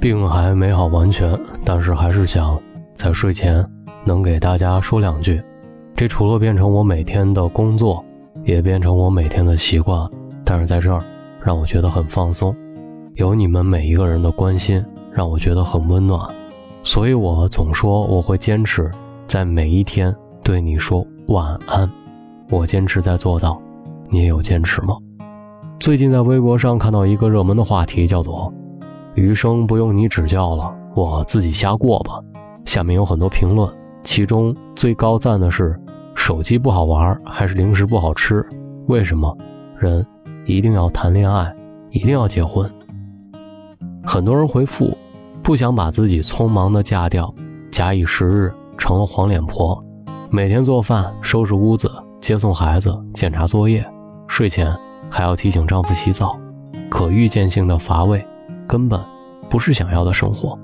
[0.00, 2.60] 病还没好完全，但是还是想
[2.94, 3.64] 在睡前
[4.04, 5.42] 能给大家说两句。
[5.96, 8.04] 这除了变成我每天的工作，
[8.44, 10.08] 也变成我每天的习惯。
[10.44, 11.02] 但是在这儿，
[11.42, 12.54] 让我觉得很放松。
[13.14, 16.20] 有你们每一个人的关心，让我觉得很温暖。
[16.84, 18.88] 所以我总说我会坚持
[19.26, 21.90] 在每一天对你说晚安。
[22.50, 23.60] 我坚持在做到，
[24.08, 24.96] 你也有坚持吗？
[25.80, 28.52] 最近在微博上看到一个热门的话题，叫做。
[29.18, 32.20] 余生不用你指教了，我自己瞎过吧。
[32.64, 33.68] 下面有很多评论，
[34.04, 35.76] 其中最高赞的是：
[36.14, 38.46] 手机不好玩，还是零食不好吃？
[38.86, 39.36] 为什么
[39.76, 40.06] 人
[40.46, 41.52] 一定要谈恋爱，
[41.90, 42.70] 一定要结婚？
[44.04, 44.96] 很多人回复：
[45.42, 47.34] 不想把自己匆忙的嫁掉，
[47.72, 49.82] 假以时日成了黄脸婆，
[50.30, 51.90] 每天做饭、收拾屋子、
[52.20, 53.84] 接送孩子、检查作业，
[54.28, 54.72] 睡前
[55.10, 56.38] 还要提醒丈夫洗澡，
[56.88, 58.24] 可预见性的乏味。
[58.68, 59.00] 根本
[59.50, 60.56] 不是想要的生活。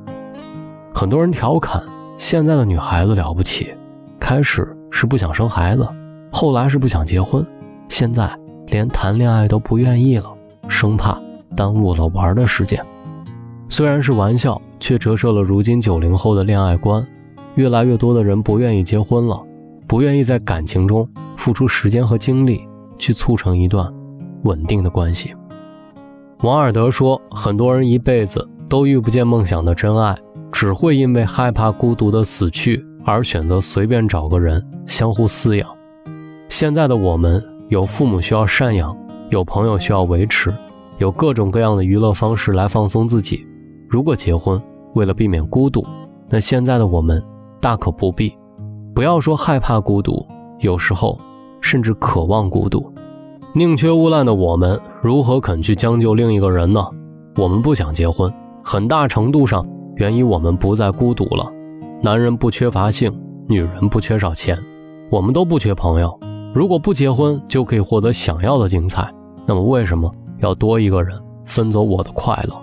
[0.94, 1.82] 很多人调侃
[2.16, 3.74] 现在的女孩子了不起，
[4.20, 5.88] 开始是不想生孩子，
[6.30, 7.44] 后来是不想结婚，
[7.88, 8.30] 现在
[8.66, 10.32] 连谈恋爱都不愿意了，
[10.68, 11.18] 生怕
[11.56, 12.80] 耽误了玩的时间。
[13.68, 17.04] 虽然是玩笑，却折射了如今九零后的恋爱观。
[17.56, 19.40] 越来越多的人不愿意结婚了，
[19.86, 23.92] 不愿意在感情中付出时间和精力去促成一段
[24.42, 25.32] 稳定的关系。
[26.44, 30.14] 王尔德说：“很多人一辈子都遇不见梦想的真爱，
[30.52, 35.66] 只会因为害怕孤独的死去而选择随便找个人相互饲养。
[36.50, 38.94] 现在的我们有父母需要赡养，
[39.30, 40.52] 有朋友需要维持，
[40.98, 43.46] 有各种各样的娱乐方式来放松自己。
[43.88, 44.60] 如果结婚
[44.92, 45.82] 为了避免孤独，
[46.28, 47.24] 那现在的我们
[47.58, 48.30] 大可不必。
[48.94, 50.22] 不要说害怕孤独，
[50.58, 51.18] 有时候
[51.62, 52.92] 甚至渴望孤独。”
[53.56, 56.82] 宁缺毋滥的我们，如何肯去将就另一个人呢？
[57.36, 58.32] 我们不想结婚，
[58.64, 59.62] 很大程度上
[59.96, 61.46] 源于我们不再孤独了。
[62.00, 63.14] 男人不缺乏性，
[63.46, 64.58] 女人不缺少钱，
[65.10, 66.18] 我们都不缺朋友。
[66.54, 69.06] 如果不结婚就可以获得想要的精彩，
[69.44, 72.56] 那么为什么要多一个人分走我的快乐？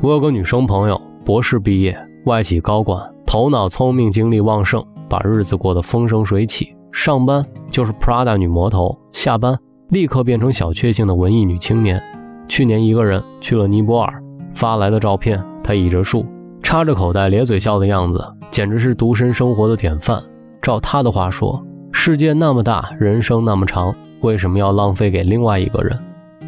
[0.00, 6.72] 我有个女生朋友，博士毕业，外企高管，头脑聪明，精力旺盛，把日子过得风生水起。
[6.92, 9.58] 上班就是 Prada 女魔头，下班。
[9.90, 12.02] 立刻变成小确幸的文艺女青年。
[12.46, 14.22] 去年一个人去了尼泊尔，
[14.52, 16.26] 发来的照片，她倚着树，
[16.62, 20.22] 插着口袋，咧嘴笑的样子，简直是独身生活的典范。
[20.60, 25.98] 照她的话说，世界那么大，人生那么长，为什么要浪费给另外一个人，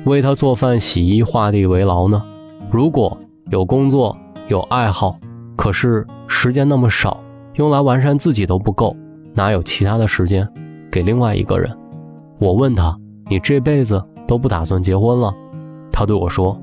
[0.05, 2.23] 为他做饭、洗衣、画地为牢呢？
[2.71, 3.17] 如果
[3.51, 4.15] 有工作、
[4.49, 5.19] 有爱好，
[5.57, 7.19] 可是时间那么少，
[7.55, 8.95] 用来完善自己都不够，
[9.33, 10.47] 哪有其他的时间
[10.91, 11.75] 给另外一个人？
[12.39, 12.95] 我问他。
[13.31, 15.33] 你这辈子都不打算结婚了？
[15.93, 16.61] 他对我说：“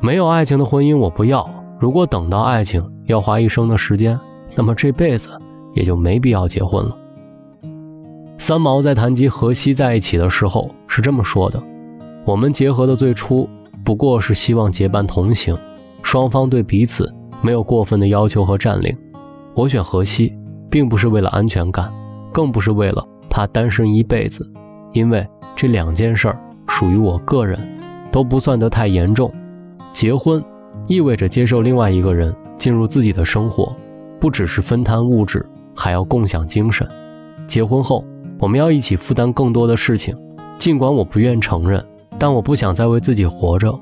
[0.00, 1.46] 没有爱情的婚姻我不要。
[1.78, 4.18] 如果等到爱情要花一生的时间，
[4.54, 5.28] 那么这辈子
[5.74, 6.96] 也就没必要结婚了。”
[8.38, 11.62] 三毛在谈及和西在一起的时候是这么说的
[12.24, 13.46] ：“我们结合的最初
[13.84, 15.54] 不过是希望结伴同行，
[16.02, 18.96] 双方对彼此没有过分的要求和占领。
[19.54, 20.32] 我选荷西，
[20.70, 21.92] 并不是为了安全感，
[22.32, 24.50] 更不是为了怕单身一辈子。”
[24.92, 27.58] 因为这两件事儿属于我个人，
[28.10, 29.32] 都不算得太严重。
[29.92, 30.42] 结婚
[30.86, 33.74] 意味着接受另外一个人进入自己的生活，
[34.20, 35.44] 不只是分摊物质，
[35.74, 36.86] 还要共享精神。
[37.46, 38.04] 结婚后，
[38.38, 40.16] 我们要一起负担更多的事情。
[40.58, 41.84] 尽管我不愿承认，
[42.18, 43.72] 但我不想再为自己活着。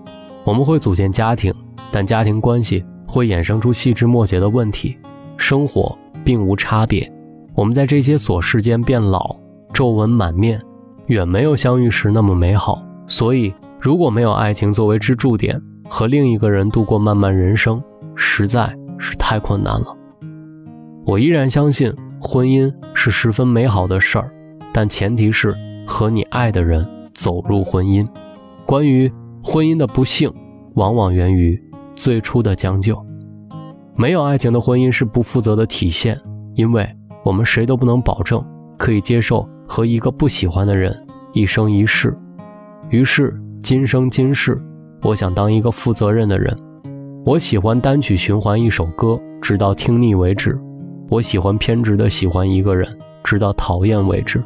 [0.45, 1.53] 我们会组建家庭，
[1.91, 4.97] 但家庭关系会衍生出细枝末节的问题。
[5.37, 7.11] 生活并无差别，
[7.55, 9.37] 我们在这些琐事间变老，
[9.72, 10.61] 皱纹满面。
[11.06, 17.81] 远没有相遇时那么美好，所以如果没有爱情作为支柱点，和另一个人度过漫漫人生，
[18.17, 19.97] 实在是太困难了。
[21.05, 24.28] 我依然相信婚姻是十分美好的事儿，
[24.72, 25.55] 但前提是
[25.87, 26.84] 和你爱的人
[27.15, 28.05] 走入婚姻。
[28.65, 29.09] 关于
[29.45, 30.28] 婚姻的不幸，
[30.75, 31.57] 往往源于
[31.95, 33.01] 最初的将就。
[33.95, 36.21] 没有爱情的婚姻是不负责的体现，
[36.54, 36.84] 因为
[37.25, 38.45] 我们谁都不能保证
[38.77, 39.48] 可以接受。
[39.69, 40.97] 和一个不喜欢的人
[41.36, 42.16] 一生一世，
[42.88, 44.59] 于是今生今世，
[45.03, 46.59] 我想当一个负责任的人。
[47.27, 50.53] 我喜欢单曲循环一首歌，直到听腻为止；
[51.10, 52.88] 我喜欢偏执的喜欢一个人，
[53.22, 54.41] 直到讨厌为止；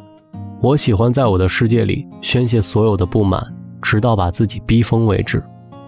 [0.61, 3.41] 我喜欢在我的世界里宣泄所有的不满，
[3.81, 5.39] 直到把自己逼疯为止；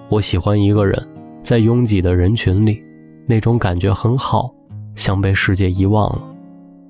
[0.08, 1.06] 我喜欢一个人，
[1.44, 2.82] 在拥挤的人群里，
[3.28, 4.50] 那种感觉很好，
[4.96, 6.22] 像被世界遗忘了。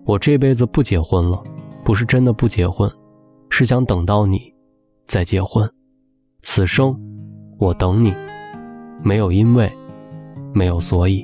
[0.06, 1.42] 我这辈子不结婚了。
[1.84, 2.90] 不是真的不结婚，
[3.56, 4.52] 是想等到你，
[5.06, 5.70] 再结婚。
[6.42, 7.00] 此生，
[7.60, 8.12] 我等你，
[9.04, 9.72] 没有因为，
[10.56, 11.24] 没有所以。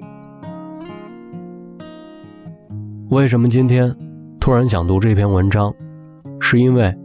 [3.10, 3.94] 为什么今天
[4.40, 5.74] 突然想读这篇文章？
[6.40, 6.96] 是因为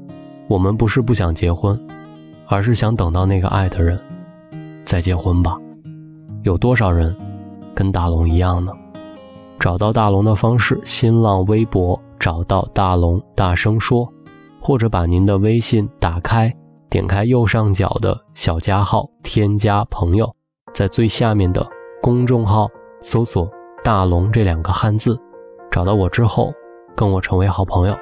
[0.47, 1.75] 我们不是不想结婚，
[2.47, 3.99] 而是想等到那个爱的人
[4.85, 5.57] 再结婚吧。
[6.43, 7.17] 有多少人
[7.75, 8.71] 跟大龙一样呢？
[9.59, 14.07] 找到大龙的方式：新浪微博找到大龙，大声说，
[14.65, 16.51] 或者把您的微信打开，
[16.89, 20.35] 点开右上角的小加号，添加朋友，
[20.73, 21.65] 在最下面的
[22.01, 22.67] 公众号
[23.03, 23.47] 搜索
[23.85, 25.21] “大龙”这两个汉字，
[25.71, 26.51] 找到我之后，
[26.97, 27.95] 跟我成为好朋友。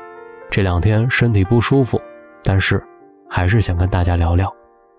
[0.53, 2.01] 这两天身体不舒服，
[2.45, 2.81] 但是
[3.29, 4.49] 还是想跟大家聊聊。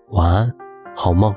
[0.10, 0.52] 晚安，
[0.96, 1.34] 好梦。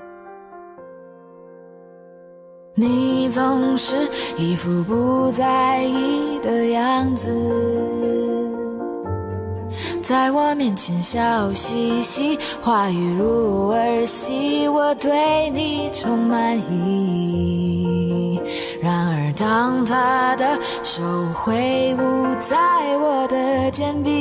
[2.74, 3.94] 你总是
[4.36, 7.30] 一副不在意的样子，
[10.06, 18.40] 在我面前笑嘻嘻，话语如儿戏，我对你充满疑。
[18.80, 21.02] 然而，当他的手
[21.34, 22.56] 挥舞在
[22.98, 24.12] 我的肩臂，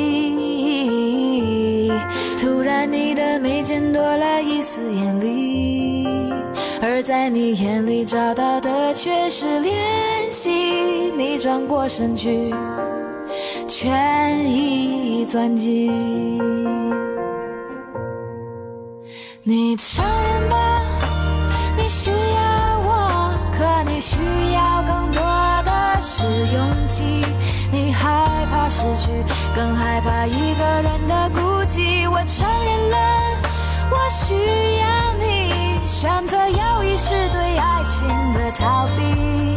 [2.42, 6.34] 突然你的眉间多了一丝艳丽，
[6.82, 9.72] 而在你眼里找到的却是怜
[10.32, 10.50] 惜。
[11.16, 12.52] 你转过身去，
[13.68, 14.85] 全意
[15.26, 15.92] 钻进。
[19.44, 20.82] 你承认吧，
[21.76, 23.66] 你需要我，可。
[23.88, 24.18] 你需
[24.54, 25.22] 要更多
[25.64, 27.24] 的是勇气，
[27.72, 29.10] 你害怕失去，
[29.56, 31.40] 更害怕一个人的孤
[31.70, 32.10] 寂。
[32.10, 32.98] 我承认了，
[33.92, 34.34] 我需
[34.80, 39.55] 要你，选择有意识对爱情的逃避，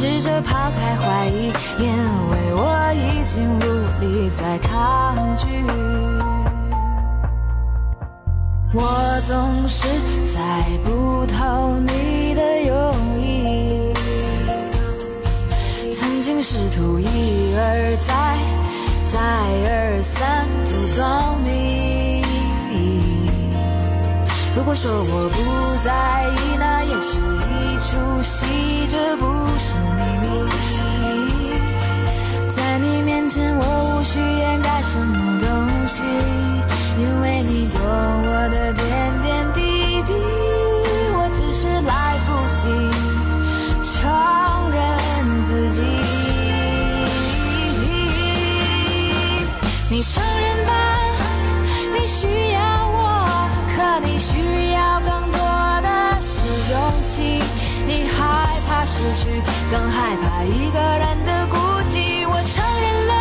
[0.00, 1.88] 试着抛开怀疑，因
[2.30, 3.62] 为我已经无
[4.00, 5.48] 力再抗拒。
[8.72, 9.88] 我总是
[10.24, 13.92] 猜不透你的用意。
[15.92, 18.38] 曾经试图一而再、
[19.04, 22.22] 再而三读懂你。
[24.56, 28.46] 如果说我不在意，那也是一出戏，
[28.88, 29.26] 这不
[29.58, 29.74] 是。
[32.48, 36.02] 在你面前，我无需掩盖什么东西，
[36.98, 40.14] 因为你懂我的点点滴滴。
[41.12, 42.64] 我只是来不及
[43.82, 44.10] 承
[44.70, 44.80] 认
[45.44, 45.82] 自己。
[49.90, 50.72] 你承认吧，
[51.92, 52.58] 你需要
[52.88, 55.38] 我，可你需要更多
[55.82, 55.86] 的
[56.22, 56.42] 是
[56.72, 57.42] 勇气。
[57.86, 61.67] 你害怕失去，更害怕一个人的孤。
[62.54, 63.12] 承认了，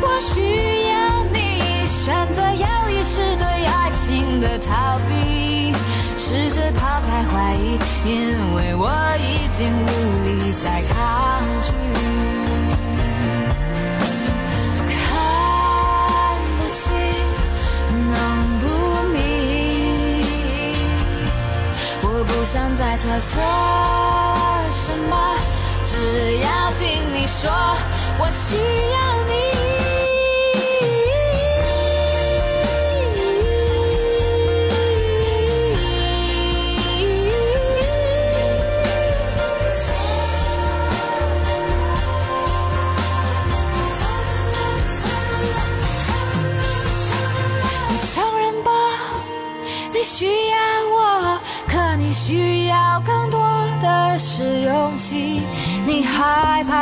[0.00, 0.40] 我需
[0.88, 0.94] 要
[1.32, 5.74] 你，选择有意识对爱情的逃避，
[6.16, 8.88] 试着抛开怀疑，因为我
[9.18, 9.88] 已经无
[10.24, 10.96] 力再抗
[11.62, 11.68] 拒。
[14.88, 14.96] 看
[16.58, 16.94] 不清，
[18.08, 18.14] 弄
[18.60, 18.64] 不
[19.12, 19.18] 明，
[22.02, 23.38] 我不想再猜测
[24.72, 25.12] 什么，
[25.84, 26.48] 只要
[26.78, 27.50] 听你说，
[28.20, 29.99] 我需要你。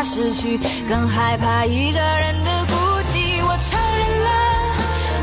[0.08, 2.72] 失去，更害怕一个人的孤
[3.12, 3.44] 寂。
[3.44, 4.30] 我承认了，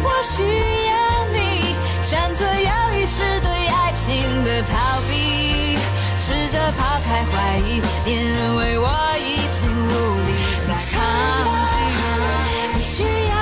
[0.04, 0.44] 我需
[0.86, 0.94] 要
[1.34, 1.74] 你，
[2.04, 5.76] 选择犹豫是对爱情的逃避，
[6.20, 8.88] 试着抛开怀疑，因为我
[9.18, 9.90] 已经无
[10.28, 10.30] 力
[10.68, 11.02] 再抗
[12.78, 13.35] 拒。